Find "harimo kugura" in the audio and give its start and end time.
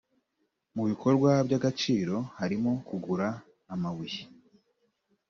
2.37-3.27